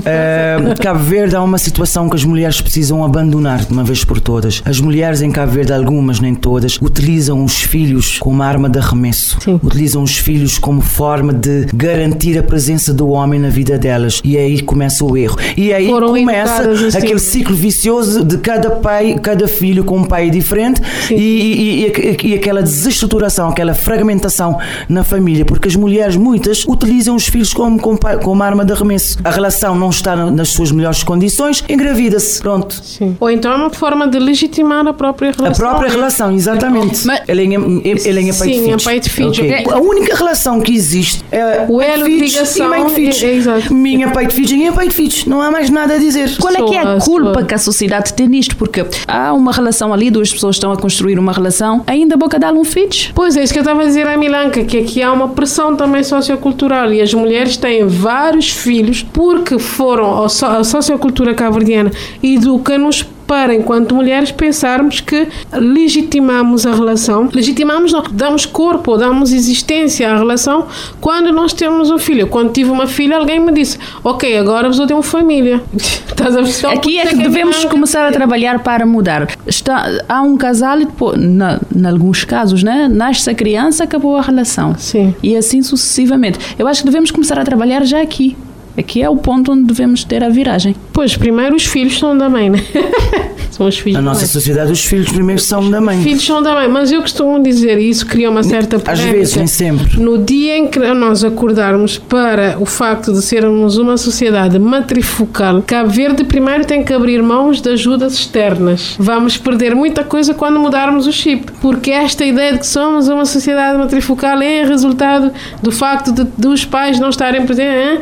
Uh, 0.00 0.80
Cabo 0.80 1.00
Verde 1.00 1.36
há 1.36 1.42
uma 1.42 1.58
situação 1.58 2.08
que 2.08 2.16
as 2.16 2.24
mulheres 2.24 2.60
precisam 2.60 3.04
abandonar 3.04 3.64
de 3.64 3.72
uma 3.72 3.84
vez 3.84 4.04
por 4.10 4.18
todas. 4.18 4.60
As 4.64 4.80
mulheres 4.80 5.22
em 5.22 5.30
Cabo 5.30 5.52
Verde, 5.52 5.72
algumas 5.72 6.18
nem 6.18 6.34
todas, 6.34 6.76
utilizam 6.82 7.44
os 7.44 7.62
filhos 7.62 8.18
como 8.18 8.42
arma 8.42 8.68
de 8.68 8.76
arremesso. 8.80 9.38
Sim. 9.40 9.60
Utilizam 9.62 10.02
os 10.02 10.18
filhos 10.18 10.58
como 10.58 10.80
forma 10.80 11.32
de 11.32 11.66
garantir 11.72 12.36
a 12.36 12.42
presença 12.42 12.92
do 12.92 13.08
homem 13.10 13.38
na 13.38 13.48
vida 13.48 13.78
delas. 13.78 14.20
E 14.24 14.36
aí 14.36 14.60
começa 14.62 15.04
o 15.04 15.16
erro. 15.16 15.36
E 15.56 15.72
aí 15.72 15.86
Foram 15.86 16.08
começa 16.08 16.68
assim. 16.70 16.98
aquele 16.98 17.20
ciclo 17.20 17.54
vicioso 17.54 18.24
de 18.24 18.38
cada 18.38 18.70
pai, 18.72 19.16
cada 19.22 19.46
filho 19.46 19.84
com 19.84 19.98
um 19.98 20.04
pai 20.04 20.28
diferente 20.28 20.82
e, 21.08 21.14
e- 21.14 21.86
e- 21.86 22.30
e 22.30 22.34
aquela 22.34 22.62
desestruturação, 22.64 23.48
aquela 23.48 23.74
fragmentação 23.74 24.58
na 24.88 25.04
família, 25.04 25.44
porque 25.44 25.68
as 25.68 25.76
mulheres, 25.76 26.16
muitas, 26.16 26.64
utilizam 26.66 27.14
os 27.14 27.28
filhos 27.28 27.54
como, 27.54 27.78
como, 27.80 27.96
como 28.24 28.42
arma 28.42 28.64
de 28.64 28.72
arremesso. 28.72 29.18
A 29.22 29.30
relação 29.30 29.78
não 29.78 29.90
está 29.90 30.16
na- 30.16 30.32
nas 30.32 30.48
suas 30.48 30.72
melhores 30.72 31.04
condições, 31.04 31.62
engravida-se. 31.68 32.40
Pronto. 32.40 32.74
Sim. 32.82 33.16
Ou 33.20 33.30
então 33.30 33.52
é 33.52 33.54
uma 33.56 33.70
forma 33.70 33.99
de 34.06 34.18
legitimar 34.18 34.86
a 34.86 34.92
própria 34.92 35.30
A 35.30 35.32
relação. 35.32 35.68
própria 35.68 35.90
relação, 35.90 36.32
exatamente. 36.32 37.06
Mas- 37.06 37.22
Ele 37.28 37.42
é 37.42 37.44
em, 37.44 37.82
ele 37.84 38.00
é 38.00 38.12
pai 38.12 38.22
de 38.22 38.32
Sim, 38.32 38.62
filhos. 38.64 38.82
em 38.82 38.84
pai 38.84 39.00
de 39.00 39.10
filhos. 39.10 39.38
Ok. 39.38 39.50
É- 39.50 39.64
A 39.70 39.78
única 39.78 40.16
relação 40.16 40.60
que 40.60 40.72
existe 40.74 41.24
é 41.30 41.66
O 41.68 41.80
elo 41.80 42.04
de 42.04 42.10
filhos 42.10 42.32
ligação 42.32 42.66
e 42.66 42.68
mãe 42.68 42.86
de 42.86 42.94
filhos. 42.94 43.22
é- 43.22 43.26
é 43.26 43.34
exato. 43.36 43.74
Minha 43.74 44.10
pai 44.10 44.26
de 44.26 44.34
filhos 44.34 44.50
e 44.50 44.56
minha 44.56 44.72
pai 44.72 44.88
de 44.88 44.94
filhos. 44.94 45.24
Não 45.26 45.40
há 45.40 45.50
mais 45.50 45.70
nada 45.70 45.94
a 45.94 45.98
dizer. 45.98 46.36
Qual 46.38 46.52
é 46.54 46.62
que 46.62 46.74
é 46.76 46.80
a 46.80 46.98
culpa 46.98 47.42
que 47.44 47.54
a 47.54 47.58
sociedade 47.58 48.12
tem 48.14 48.26
nisto? 48.28 48.56
Porque 48.56 48.84
há 49.06 49.32
uma 49.32 49.52
relação 49.52 49.92
ali, 49.92 50.10
duas 50.10 50.32
pessoas 50.32 50.56
estão 50.56 50.72
a 50.72 50.76
construir 50.76 51.18
uma 51.18 51.32
relação, 51.32 51.82
ainda 51.86 52.14
a 52.14 52.18
boca 52.18 52.38
dá 52.38 52.52
um 52.52 52.64
filho. 52.64 52.90
Pois 53.14 53.36
é, 53.36 53.42
isso 53.42 53.52
que 53.52 53.58
eu 53.58 53.62
estava 53.62 53.82
a 53.82 53.84
dizer 53.84 54.06
à 54.06 54.16
Milanca, 54.16 54.64
que 54.64 54.78
aqui 54.78 55.02
há 55.02 55.12
uma 55.12 55.28
pressão 55.28 55.74
também 55.76 56.02
sociocultural 56.02 56.92
e 56.92 57.00
as 57.00 57.12
mulheres 57.14 57.56
têm 57.56 57.86
vários 57.86 58.50
filhos 58.50 59.02
porque 59.12 59.58
foram, 59.58 60.24
a 60.24 60.28
so- 60.28 60.46
a 60.46 60.64
sociocultura 60.64 61.34
cabo-verdiana 61.34 61.90
educa-nos 62.22 63.04
para, 63.30 63.54
enquanto 63.54 63.94
mulheres, 63.94 64.32
pensarmos 64.32 64.98
que 64.98 65.28
legitimamos 65.52 66.66
a 66.66 66.74
relação, 66.74 67.28
legitimamos, 67.32 67.92
não, 67.92 68.02
damos 68.10 68.44
corpo, 68.44 68.96
damos 68.96 69.32
existência 69.32 70.10
à 70.10 70.18
relação 70.18 70.66
quando 71.00 71.30
nós 71.32 71.52
temos 71.52 71.92
um 71.92 71.98
filho. 71.98 72.26
Quando 72.26 72.52
tive 72.52 72.70
uma 72.70 72.88
filha, 72.88 73.16
alguém 73.16 73.38
me 73.38 73.52
disse: 73.52 73.78
Ok, 74.02 74.36
agora 74.36 74.66
vos 74.66 74.84
ter 74.84 74.94
uma 74.94 75.02
família. 75.04 75.62
Estás 75.72 76.36
a 76.36 76.40
ver? 76.40 76.76
Aqui 76.76 76.98
é 76.98 77.06
que 77.06 77.18
devemos 77.18 77.64
começar 77.66 78.04
a 78.04 78.10
trabalhar 78.10 78.64
para 78.64 78.84
mudar. 78.84 79.28
Está, 79.46 79.86
há 80.08 80.22
um 80.22 80.36
casal 80.36 80.80
e 80.80 80.86
depois, 80.86 81.16
na, 81.16 81.60
em 81.72 81.86
alguns 81.86 82.24
casos, 82.24 82.64
né, 82.64 82.88
nasce 82.90 83.30
a 83.30 83.34
criança, 83.34 83.84
acabou 83.84 84.16
a 84.16 84.22
relação. 84.22 84.74
Sim. 84.76 85.14
E 85.22 85.36
assim 85.36 85.62
sucessivamente. 85.62 86.56
Eu 86.58 86.66
acho 86.66 86.80
que 86.80 86.86
devemos 86.86 87.12
começar 87.12 87.38
a 87.38 87.44
trabalhar 87.44 87.84
já 87.84 88.02
aqui. 88.02 88.36
Aqui 88.78 89.02
é 89.02 89.08
o 89.08 89.16
ponto 89.16 89.52
onde 89.52 89.64
devemos 89.64 90.04
ter 90.04 90.22
a 90.22 90.28
viragem. 90.28 90.74
Pois, 90.92 91.16
primeiro 91.16 91.56
os 91.56 91.64
filhos 91.66 91.98
são 91.98 92.16
da 92.16 92.28
mãe, 92.28 92.48
né? 92.50 92.62
são 93.50 93.66
os 93.66 93.78
filhos 93.78 93.94
Na 93.94 94.00
da 94.00 94.04
nossa 94.06 94.20
mãe. 94.20 94.28
sociedade, 94.28 94.72
os 94.72 94.84
filhos 94.84 95.10
primeiro 95.10 95.40
são 95.40 95.70
da 95.70 95.80
mãe. 95.80 96.00
Filhos 96.02 96.24
são 96.24 96.42
da 96.42 96.54
mãe, 96.54 96.68
mas 96.68 96.92
eu 96.92 97.00
costumo 97.00 97.42
dizer, 97.42 97.78
e 97.78 97.90
isso 97.90 98.06
cria 98.06 98.30
uma 98.30 98.42
certa 98.42 98.80
Às 98.90 99.00
vezes, 99.00 99.36
nem 99.36 99.46
sempre. 99.46 99.98
No 100.00 100.18
dia 100.18 100.56
em 100.56 100.68
que 100.68 100.78
nós 100.78 101.24
acordarmos 101.24 101.98
para 101.98 102.56
o 102.60 102.64
facto 102.64 103.12
de 103.12 103.20
sermos 103.22 103.76
uma 103.76 103.96
sociedade 103.96 104.58
matrifocal, 104.58 105.62
Cabo 105.66 105.90
Verde 105.90 106.24
primeiro 106.24 106.64
tem 106.64 106.84
que 106.84 106.92
abrir 106.92 107.22
mãos 107.22 107.60
de 107.60 107.70
ajudas 107.70 108.14
externas. 108.14 108.94
Vamos 108.98 109.36
perder 109.36 109.74
muita 109.74 110.04
coisa 110.04 110.32
quando 110.32 110.58
mudarmos 110.60 111.06
o 111.06 111.12
chip, 111.12 111.50
porque 111.60 111.90
esta 111.90 112.24
ideia 112.24 112.52
de 112.52 112.60
que 112.60 112.66
somos 112.66 113.08
uma 113.08 113.24
sociedade 113.24 113.76
matrifocal 113.78 114.40
é 114.40 114.64
resultado 114.64 115.32
do 115.62 115.72
facto 115.72 116.12
de, 116.12 116.24
dos 116.38 116.64
pais 116.64 116.98
não 117.00 117.10
estarem 117.10 117.44
presentes, 117.44 117.74
hein? 117.76 117.98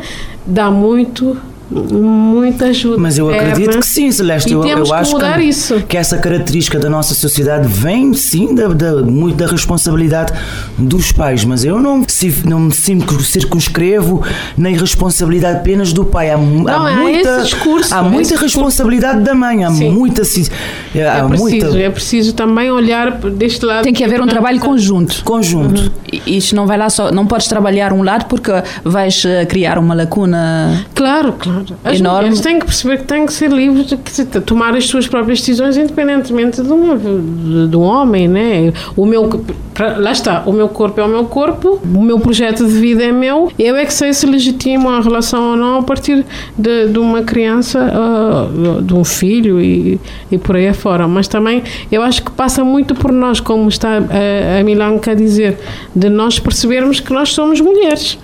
Dá 0.49 0.71
muito 0.71 1.37
muita 1.71 2.65
ajuda. 2.65 2.97
Mas 2.97 3.17
eu 3.17 3.29
acredito 3.29 3.59
externa. 3.59 3.79
que 3.79 3.85
sim, 3.85 4.11
Celeste. 4.11 4.49
E 4.49 4.53
eu, 4.53 4.61
temos 4.61 4.89
eu 4.89 4.95
que 4.95 5.01
acho 5.01 5.11
mudar 5.11 5.37
que, 5.39 5.43
isso. 5.45 5.81
que 5.87 5.97
essa 5.97 6.17
característica 6.17 6.79
da 6.79 6.89
nossa 6.89 7.13
sociedade 7.13 7.67
vem 7.67 8.13
sim 8.13 8.55
da, 8.55 8.67
da, 8.69 9.01
muito 9.03 9.37
da 9.37 9.47
responsabilidade 9.47 10.33
dos 10.77 11.11
pais. 11.11 11.43
Mas 11.45 11.63
eu 11.63 11.79
não, 11.79 12.03
se- 12.07 12.41
não 12.45 12.59
me 12.61 12.71
circun- 12.73 13.19
circunscrevo 13.19 14.23
na 14.57 14.69
irresponsabilidade 14.71 15.57
apenas 15.59 15.93
do 15.93 16.05
pai. 16.05 16.31
Há, 16.31 16.37
Não, 16.37 16.67
há 16.85 16.91
muita, 16.95 17.29
esse 17.41 17.43
discurso, 17.55 17.93
há 17.93 18.01
muita 18.01 18.21
esse 18.21 18.31
discurso. 18.33 18.43
responsabilidade 18.57 19.21
da 19.21 19.33
mãe. 19.35 19.63
Há 19.63 19.69
Sim. 19.71 19.91
muita. 19.91 20.23
si- 20.23 20.49
Há 20.95 20.97
É 20.97 21.23
preciso, 21.27 21.41
muita 21.43 21.79
é 21.79 21.89
preciso 21.89 22.33
também 22.33 22.71
olhar 22.71 23.11
deste 23.11 23.65
lado. 23.65 23.83
Tem 23.83 23.93
que 23.93 24.03
haver 24.03 24.21
um 24.21 24.27
trabalho 24.27 24.59
conjunto. 24.59 25.23
conjunto. 25.23 25.91
E 26.11 26.37
Isto 26.37 26.55
não 26.55 26.65
vai 26.65 26.77
lá 26.77 26.89
só, 26.89 27.11
não 27.11 27.25
podes 27.27 27.47
trabalhar 27.47 27.91
um 27.93 28.01
lado 28.03 28.25
porque 28.25 28.51
vais 28.83 29.23
eh, 29.25 29.45
criar 29.45 29.77
uma 29.77 29.93
lacuna. 29.93 30.85
Claro, 30.95 31.33
claro. 31.33 31.58
As 31.83 31.99
Enorme. 31.99 32.19
mulheres 32.19 32.41
têm 32.41 32.59
que 32.59 32.65
perceber 32.65 32.97
que 32.99 33.03
têm 33.05 33.25
que 33.25 33.33
ser 33.33 33.51
livres 33.51 33.85
de 33.87 33.97
se- 34.05 34.25
tomar 34.25 34.75
as 34.75 34.85
suas 34.87 35.07
próprias 35.07 35.39
decisões, 35.39 35.77
independentemente 35.77 36.61
de 36.61 36.71
um, 36.71 36.97
de, 36.97 37.67
de 37.69 37.75
um 37.77 37.81
homem, 37.81 38.27
né? 38.27 38.71
O 38.95 39.05
meu, 39.05 39.27
pra- 39.73 39.97
lá 39.97 40.11
está, 40.11 40.43
o 40.45 40.51
meu 40.53 40.67
corpo 40.69 40.99
é 40.99 41.03
o 41.03 41.07
meu 41.07 41.25
corpo, 41.25 41.79
o 41.83 42.01
meu 42.01 42.19
projeto 42.19 42.65
de 42.65 42.71
vida 42.73 43.03
é 43.03 43.11
meu, 43.11 43.51
eu 43.57 43.75
é 43.75 43.85
que 43.85 43.93
sei 43.93 44.13
se 44.13 44.25
legitimo 44.25 44.89
a 44.89 45.01
relação 45.01 45.51
ou 45.51 45.55
não 45.57 45.79
a 45.79 45.83
partir 45.83 46.25
de, 46.57 46.87
de 46.87 46.99
uma 46.99 47.23
criança, 47.23 47.79
ah, 47.91 48.47
de 48.81 48.93
um 48.93 49.03
filho 49.03 49.59
e, 49.61 49.99
e 50.31 50.37
por 50.37 50.55
aí 50.55 50.67
afora. 50.67 51.07
Mas 51.07 51.27
também 51.27 51.63
eu 51.91 52.01
acho 52.01 52.23
que 52.23 52.31
passa 52.31 52.63
muito 52.63 52.93
por 52.95 53.11
nós, 53.11 53.39
como 53.39 53.67
está 53.69 53.97
a, 53.97 54.59
a 54.59 54.63
Milanca 54.63 55.11
a 55.11 55.13
dizer, 55.15 55.57
de 55.95 56.09
nós 56.09 56.39
percebermos 56.39 56.99
que 56.99 57.11
nós 57.13 57.33
somos 57.33 57.59
mulheres 57.61 58.17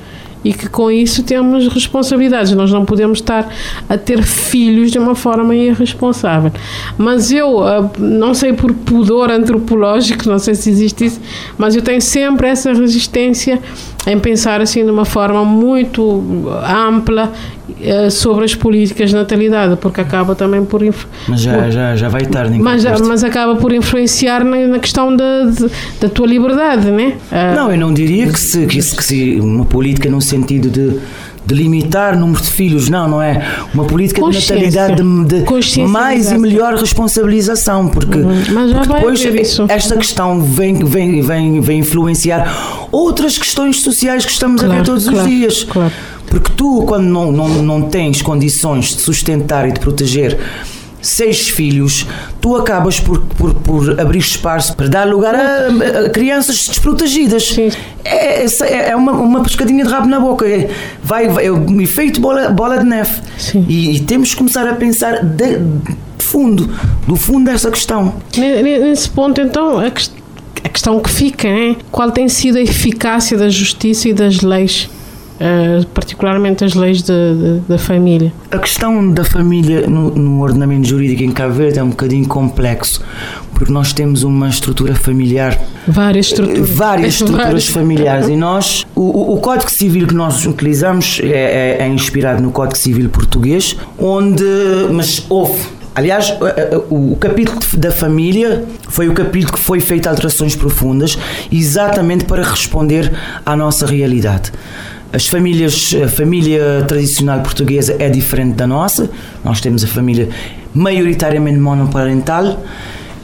e 0.45 0.53
que 0.53 0.69
com 0.69 0.91
isso 0.91 1.23
temos 1.23 1.67
responsabilidades. 1.67 2.51
Nós 2.51 2.71
não 2.71 2.85
podemos 2.85 3.17
estar 3.17 3.51
a 3.89 3.97
ter 3.97 4.21
filhos 4.21 4.91
de 4.91 4.99
uma 4.99 5.15
forma 5.15 5.55
irresponsável. 5.55 6.51
Mas 6.99 7.31
eu, 7.31 7.63
ah, 7.63 7.89
não 7.97 8.35
sei 8.35 8.53
por 8.53 8.71
pudor 8.71 9.31
antropológico, 9.31 10.29
não 10.29 10.37
sei 10.37 10.53
se 10.53 10.69
existe 10.69 11.05
isso, 11.05 11.19
mas 11.57 11.75
eu 11.75 11.81
tenho 11.81 11.99
sempre 11.99 12.47
essa 12.47 12.71
resistência 12.71 13.59
em 14.05 14.19
pensar 14.19 14.61
assim 14.61 14.85
de 14.85 14.91
uma 14.91 15.03
forma 15.03 15.43
muito 15.43 16.23
ampla 16.63 17.33
sobre 18.11 18.45
as 18.45 18.53
políticas 18.55 19.09
de 19.09 19.15
natalidade, 19.15 19.75
porque 19.77 20.01
acaba 20.01 20.35
também 20.35 20.63
por. 20.63 20.81
Mas 21.27 21.41
já, 21.41 21.69
já, 21.69 21.95
já 21.95 22.09
vai 22.09 22.25
tarde. 22.25 22.59
mas, 22.59 22.83
mas 23.07 23.23
acaba 23.23 23.55
por 23.55 23.73
influenciar 23.73 24.43
na, 24.43 24.57
na 24.67 24.79
questão 24.79 25.15
da, 25.15 25.43
de- 25.45 25.69
da 25.99 26.09
tua 26.09 26.27
liberdade, 26.27 26.91
né? 26.91 27.15
Ah, 27.31 27.53
Não, 27.55 27.71
eu 27.71 27.77
não 27.77 27.93
diria 27.93 28.27
que 28.31 28.39
se, 28.39 28.65
que 28.67 28.81
se, 28.81 28.95
que 28.95 29.03
se 29.03 29.39
uma 29.39 29.65
política 29.65 30.09
no 30.09 30.21
sentido 30.21 30.69
de, 30.69 30.99
de 31.45 31.53
limitar 31.53 32.15
o 32.15 32.19
número 32.19 32.41
de 32.41 32.49
filhos, 32.49 32.89
não, 32.89 33.07
não 33.07 33.21
é? 33.21 33.45
Uma 33.73 33.85
política 33.85 34.21
de 34.29 34.39
natalidade 34.39 34.95
de, 34.95 35.43
de 35.43 35.81
mais 35.83 36.31
e 36.31 36.37
melhor 36.37 36.75
responsabilização, 36.75 37.87
porque, 37.87 38.19
já 38.21 38.79
porque 38.79 38.93
depois 38.93 39.23
isso. 39.23 39.65
esta 39.69 39.95
questão 39.95 40.41
vem, 40.41 40.83
vem, 40.83 41.21
vem, 41.21 41.61
vem 41.61 41.79
influenciar 41.79 42.87
outras 42.91 43.37
questões 43.37 43.81
sociais 43.81 44.25
que 44.25 44.31
estamos 44.31 44.63
a 44.63 44.67
ver 44.67 44.75
Claro, 44.75 44.85
todos 44.85 45.07
claro, 45.07 45.19
os 45.19 45.25
dias. 45.29 45.63
claro. 45.63 45.91
Porque 46.27 46.51
tu, 46.55 46.83
quando 46.87 47.05
não, 47.05 47.31
não, 47.31 47.47
não 47.61 47.81
tens 47.83 48.21
condições 48.21 48.95
de 48.95 49.01
sustentar 49.01 49.67
e 49.69 49.71
de 49.71 49.79
proteger 49.79 50.37
seis 51.05 51.49
filhos, 51.49 52.05
tu 52.41 52.55
acabas 52.55 52.99
por, 52.99 53.19
por, 53.21 53.53
por 53.53 53.99
abrir 53.99 54.19
espaço 54.19 54.75
para 54.75 54.87
dar 54.87 55.07
lugar 55.07 55.35
a, 55.35 56.05
a 56.05 56.09
crianças 56.09 56.67
desprotegidas. 56.67 57.43
Sim. 57.49 57.69
É, 58.03 58.43
essa 58.43 58.65
é 58.65 58.89
é 58.89 58.95
uma, 58.95 59.11
uma 59.13 59.43
pescadinha 59.43 59.83
de 59.85 59.89
rabo 59.91 60.07
na 60.07 60.19
boca. 60.19 60.47
É, 60.47 60.69
vai, 61.03 61.27
vai, 61.27 61.45
é 61.45 61.51
o 61.51 61.81
efeito 61.81 62.19
bola, 62.19 62.49
bola 62.49 62.77
de 62.79 62.85
neve. 62.85 63.21
Sim. 63.37 63.65
E, 63.69 63.95
e 63.95 63.99
temos 63.99 64.31
que 64.31 64.37
começar 64.37 64.67
a 64.67 64.73
pensar 64.75 65.23
de, 65.23 65.57
de 65.57 65.95
fundo, 66.23 66.69
do 67.07 67.15
fundo 67.15 67.45
dessa 67.45 67.69
questão. 67.69 68.15
Ne- 68.37 68.61
ne- 68.61 68.79
Nesse 68.79 69.09
ponto, 69.09 69.39
então, 69.41 69.79
a 69.79 69.91
questão 70.69 70.99
que 70.99 71.09
fica 71.09 71.47
é 71.47 71.75
qual 71.91 72.11
tem 72.11 72.27
sido 72.27 72.57
a 72.57 72.61
eficácia 72.61 73.37
da 73.37 73.47
justiça 73.49 74.09
e 74.09 74.13
das 74.13 74.41
leis, 74.41 74.89
eh, 75.39 75.81
particularmente 75.93 76.63
as 76.63 76.73
leis 76.73 77.01
de- 77.01 77.11
de- 77.13 77.59
da 77.67 77.77
família. 77.77 78.31
A 78.51 78.57
questão 78.57 79.11
da 79.11 79.23
família 79.23 79.87
no, 79.87 80.11
no 80.11 80.41
ordenamento 80.41 80.87
jurídico 80.87 81.23
em 81.23 81.31
Cabo 81.31 81.53
Verde 81.53 81.79
é 81.79 81.83
um 81.83 81.89
bocadinho 81.89 82.27
complexo, 82.27 83.01
porque 83.53 83.71
nós 83.71 83.91
temos 83.93 84.23
uma 84.23 84.47
estrutura 84.49 84.95
familiar 84.95 85.59
Várias 85.87 86.27
estruturas. 86.27 86.69
várias 86.69 87.13
estruturas 87.15 87.43
Várias. 87.45 87.67
familiares 87.69 88.27
e 88.29 88.35
nós 88.35 88.85
o, 88.95 89.33
o- 89.33 89.37
Código 89.39 89.69
Civil 89.69 90.07
que 90.07 90.15
nós 90.15 90.45
utilizamos 90.45 91.19
é, 91.23 91.27
é- 91.27 91.77
é 91.81 91.87
inspirado 91.87 92.41
no 92.41 92.51
Código 92.51 92.77
Civil 92.77 93.09
português 93.09 93.75
onde 93.99 94.43
mas 94.91 95.25
houve 95.29 95.75
Aliás, 95.97 96.33
o, 96.89 97.13
o 97.13 97.15
capítulo 97.15 97.57
da 97.77 97.89
família 97.89 98.65
foi 98.89 99.07
o 99.07 99.13
capítulo 99.13 99.53
que 99.53 99.59
foi 99.59 99.79
feito 99.79 100.07
alterações 100.09 100.53
profundas, 100.53 101.17
exatamente 101.49 102.25
para 102.25 102.43
responder 102.43 103.13
à 103.45 103.55
nossa 103.55 103.85
realidade. 103.85 104.51
As 105.13 105.27
famílias, 105.27 105.95
a 106.03 106.07
família 106.07 106.83
tradicional 106.87 107.41
portuguesa 107.41 107.95
é 107.99 108.09
diferente 108.09 108.55
da 108.55 108.67
nossa. 108.67 109.09
Nós 109.43 109.61
temos 109.61 109.83
a 109.83 109.87
família 109.87 110.29
maioritariamente 110.73 111.57
monoparental 111.57 112.61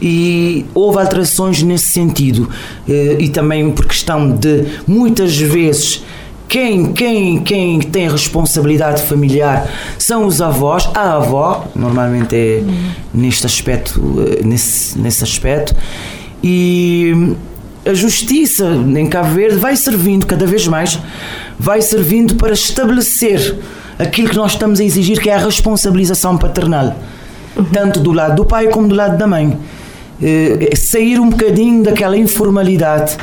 e 0.01 0.65
houve 0.73 1.00
alterações 1.00 1.61
nesse 1.61 1.88
sentido. 1.88 2.50
Eh, 2.88 3.17
e 3.19 3.29
também 3.29 3.71
por 3.71 3.85
questão 3.85 4.31
de 4.35 4.65
muitas 4.88 5.38
vezes 5.38 6.03
quem, 6.51 6.91
quem, 6.91 7.39
quem 7.43 7.79
tem 7.79 8.07
a 8.07 8.11
responsabilidade 8.11 9.03
familiar 9.03 9.69
são 9.97 10.25
os 10.25 10.41
avós, 10.41 10.89
a 10.93 11.15
avó, 11.15 11.65
normalmente 11.73 12.35
é 12.35 12.63
neste 13.13 13.45
aspecto, 13.45 14.01
eh, 14.19 14.43
nesse, 14.43 15.00
nesse 15.00 15.23
aspecto, 15.23 15.73
e 16.43 17.35
a 17.85 17.93
justiça 17.93 18.65
em 18.65 19.07
Cabo 19.07 19.33
Verde 19.33 19.57
vai 19.57 19.75
servindo 19.75 20.25
cada 20.25 20.45
vez 20.45 20.67
mais, 20.67 21.00
vai 21.57 21.81
servindo 21.81 22.35
para 22.35 22.53
estabelecer 22.53 23.57
aquilo 23.97 24.29
que 24.29 24.35
nós 24.35 24.53
estamos 24.53 24.79
a 24.79 24.83
exigir, 24.83 25.19
que 25.19 25.29
é 25.29 25.35
a 25.35 25.39
responsabilização 25.39 26.38
paternal, 26.38 26.95
tanto 27.71 28.00
do 28.00 28.11
lado 28.11 28.35
do 28.35 28.45
pai 28.45 28.67
como 28.67 28.88
do 28.88 28.95
lado 28.95 29.17
da 29.17 29.27
mãe. 29.27 29.57
Eh, 30.21 30.75
sair 30.75 31.19
um 31.19 31.29
bocadinho 31.29 31.83
daquela 31.83 32.15
informalidade 32.15 33.17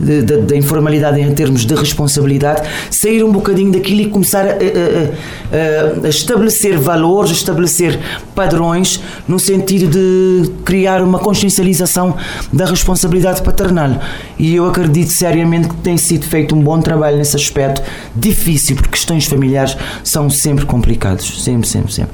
da 0.00 0.56
informalidade 0.56 1.20
em 1.20 1.34
termos 1.34 1.64
de 1.66 1.74
responsabilidade, 1.74 2.62
sair 2.90 3.24
um 3.24 3.32
bocadinho 3.32 3.72
daquilo 3.72 4.00
e 4.02 4.06
começar 4.10 4.46
a, 4.46 4.50
a- 4.52 4.54
a- 4.54 6.06
a 6.06 6.08
estabelecer 6.08 6.78
valores, 6.78 7.32
estabelecer 7.32 7.98
padrões 8.34 9.00
no 9.26 9.38
sentido 9.38 9.88
de 9.88 10.50
criar 10.64 11.02
uma 11.02 11.18
consciencialização 11.18 12.14
da 12.52 12.64
responsabilidade 12.66 13.42
paternal. 13.42 14.00
E 14.38 14.54
eu 14.54 14.66
acredito 14.66 15.08
seriamente 15.10 15.68
que 15.68 15.76
tem 15.76 15.96
sido 15.96 16.24
feito 16.26 16.54
um 16.54 16.60
bom 16.62 16.80
trabalho 16.80 17.16
nesse 17.16 17.34
aspecto, 17.36 17.82
difícil, 18.14 18.76
porque 18.76 18.90
questões 18.90 19.24
familiares 19.24 19.76
são 20.04 20.30
sempre 20.30 20.64
complicados, 20.64 21.42
sempre, 21.42 21.66
sempre, 21.68 21.92
sempre 21.92 22.12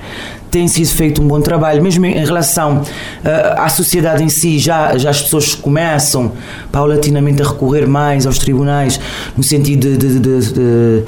tem 0.55 0.69
sido 0.69 0.87
feito 0.89 1.21
um 1.21 1.27
bom 1.27 1.41
trabalho, 1.41 1.83
mesmo 1.83 2.07
em 2.07 2.25
relação 2.25 2.83
ah, 3.25 3.65
à 3.65 3.69
sociedade 3.69 4.23
em 4.23 4.29
si, 4.29 4.59
já, 4.59 4.97
já 4.97 5.11
as 5.11 5.21
pessoas 5.23 5.55
começam 5.55 6.33
paulatinamente 6.71 7.43
a 7.43 7.47
recorrer 7.47 7.87
mais 7.89 8.25
aos 8.27 8.39
tribunais, 8.39 9.01
no 9.37 9.43
sentido 9.43 9.97
de, 9.97 9.97
de- 9.97 10.19
de- 10.21 10.53
de- 10.53 11.03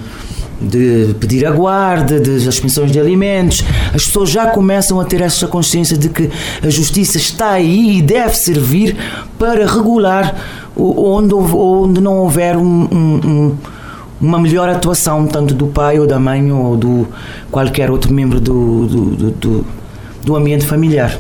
de 0.59 1.15
pedir 1.21 1.47
a 1.47 1.51
guarda, 1.51 2.19
das 2.19 2.59
pensões 2.59 2.91
de 2.91 2.99
alimentos, 2.99 3.63
as 3.95 4.07
pessoas 4.07 4.31
já 4.31 4.47
começam 4.47 4.99
a 4.99 5.05
ter 5.05 5.21
essa 5.21 5.47
consciência 5.47 5.97
de 5.99 6.09
que 6.09 6.31
a 6.63 6.71
justiça 6.71 7.19
está 7.19 7.51
aí 7.51 7.99
e 7.99 8.03
deve 8.03 8.35
servir 8.35 8.97
para 9.39 9.67
regular 9.67 10.35
onde, 10.75 11.35
onde 11.35 12.01
não 12.01 12.19
houver 12.19 12.57
um- 12.57 12.89
um 12.93 13.57
uma 14.21 14.39
melhor 14.39 14.69
atuação 14.69 15.27
tanto 15.27 15.55
do 15.55 15.67
pai 15.67 15.99
ou 15.99 16.07
da 16.07 16.19
mãe 16.19 16.51
ou 16.51 16.77
do 16.77 17.07
qualquer 17.51 17.91
outro 17.91 18.13
membro 18.13 18.41
do, 18.41 18.87
do, 18.87 19.05
do, 19.17 19.31
do- 19.31 19.67
do 20.25 20.35
ambiente 20.37 20.65
familiar. 20.65 21.19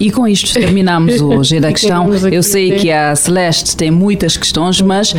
E 0.00 0.10
com 0.10 0.26
isto 0.26 0.52
terminamos 0.52 1.20
o 1.20 1.44
G 1.44 1.60
da 1.60 1.70
questão. 1.72 2.12
Eu 2.32 2.42
sei 2.42 2.72
que 2.72 2.90
a 2.90 3.14
Celeste 3.14 3.76
tem 3.76 3.90
muitas 3.90 4.36
questões, 4.36 4.80
mas 4.80 5.14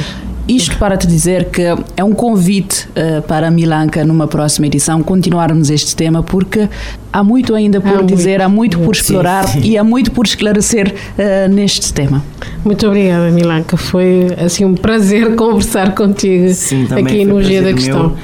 isto 0.47 0.77
para 0.77 0.97
te 0.97 1.07
dizer 1.07 1.45
que 1.45 1.61
é 1.95 2.03
um 2.03 2.11
convite 2.13 2.87
eh, 2.95 3.21
para 3.21 3.47
a 3.47 3.51
Milanca 3.51 4.03
numa 4.03 4.27
próxima 4.27 4.67
edição 4.67 5.01
continuarmos 5.01 5.69
este 5.69 5.95
tema 5.95 6.21
porque 6.21 6.67
há 7.11 7.23
muito 7.23 7.55
ainda 7.55 7.79
por 7.79 7.89
Há 7.89 7.95
muito. 7.95 8.13
dizer, 8.15 8.41
há 8.41 8.49
muito 8.49 8.79
por 8.79 8.93
explorar 8.93 9.47
sim. 9.47 9.61
e 9.63 9.77
há 9.77 9.83
muito 9.83 10.11
por 10.11 10.25
esclarecer 10.25 10.93
eh, 11.17 11.47
neste 11.47 11.93
tema. 11.93 12.21
Muito 12.65 12.85
obrigada, 12.85 13.29
Milanca. 13.31 13.77
Foi 13.77 14.27
assim 14.37 14.65
um 14.65 14.75
prazer 14.75 15.35
conversar 15.37 15.95
contigo 15.95 16.49
Sim, 16.53 16.87
também 16.87 17.05
aqui 17.05 17.25
no 17.25 17.41
G 17.41 17.61
da 17.61 17.61
prazer 17.69 17.75
Questão. 17.75 18.15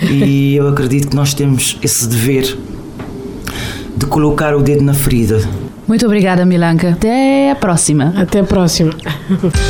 meu. 0.00 0.10
E 0.12 0.54
eu 0.56 0.68
acredito 0.68 1.08
que 1.08 1.16
nós 1.16 1.34
temos 1.34 1.76
esse 1.82 2.06
dever 2.08 2.56
de 3.96 4.06
colocar 4.06 4.54
o 4.54 4.62
dedo 4.62 4.82
na 4.82 4.94
ferida 4.94 5.40
Muito 5.86 6.06
obrigada, 6.06 6.46
Milanca. 6.46 6.90
Até 6.90 7.50
a 7.50 7.56
próxima. 7.56 8.12
Até 8.16 8.40
a 8.40 8.44
próxima. 8.44 8.92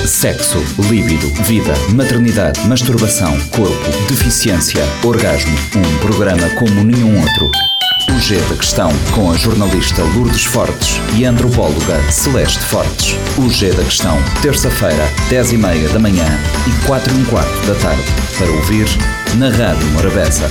Sexo, 0.07 0.59
líbido, 0.89 1.27
vida, 1.45 1.75
maternidade, 1.95 2.61
masturbação, 2.69 3.33
corpo, 3.51 3.91
deficiência, 4.09 4.83
orgasmo. 5.03 5.57
Um 5.77 5.99
programa 5.99 6.49
como 6.59 6.85
nenhum 6.85 7.21
outro. 7.21 7.51
O 8.11 8.21
G 8.21 8.37
da 8.37 8.57
Questão, 8.57 8.91
com 9.13 9.31
a 9.31 9.37
jornalista 9.37 10.03
Lourdes 10.03 10.45
Fortes 10.45 11.01
e 11.17 11.25
a 11.25 11.31
antropóloga 11.31 12.01
Celeste 12.11 12.61
Fortes. 12.61 13.17
O 13.39 13.51
G 13.51 13.73
da 13.73 13.83
Questão, 13.83 14.17
terça-feira, 14.43 15.09
10 15.31 15.53
e 15.53 15.57
meia 15.57 15.89
da 15.89 15.99
manhã 15.99 16.27
e 16.67 16.87
4 16.87 17.13
e 17.13 17.19
um 17.19 17.25
quarto 17.25 17.67
da 17.67 17.75
tarde. 17.75 18.05
Para 18.39 18.51
ouvir 18.51 18.87
na 19.37 19.49
Rádio 19.51 19.87
Morabeza. 19.89 20.51